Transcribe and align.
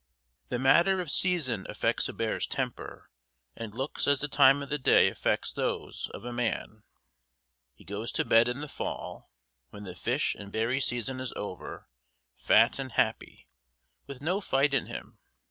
The 0.49 0.57
matter 0.57 0.99
of 0.99 1.11
season 1.11 1.67
affects 1.69 2.09
a 2.09 2.13
bear's 2.13 2.47
temper 2.47 3.11
and 3.55 3.71
looks 3.71 4.07
as 4.07 4.19
the 4.21 4.27
time 4.27 4.63
of 4.63 4.71
the 4.71 4.79
day 4.79 5.09
affects 5.09 5.53
those 5.53 6.09
of 6.11 6.25
a 6.25 6.33
man. 6.33 6.81
He 7.75 7.83
goes 7.85 8.11
to 8.13 8.25
bed 8.25 8.47
in 8.47 8.61
the 8.61 8.67
fall, 8.67 9.29
when 9.69 9.83
the 9.83 9.93
fish 9.93 10.33
and 10.33 10.51
berry 10.51 10.79
season 10.79 11.19
is 11.19 11.33
over, 11.35 11.87
fat 12.35 12.79
and 12.79 12.93
happy, 12.93 13.45
with 14.07 14.23
no 14.23 14.41
fight 14.41 14.73
in 14.73 14.87
him. 14.87 15.19